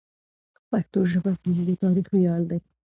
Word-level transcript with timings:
پښتو 0.69 0.99
ژبه 1.11 1.31
زموږ 1.39 1.59
د 1.67 1.69
تاریخ 1.83 2.05
ویاړ 2.13 2.41
دی. 2.49 2.59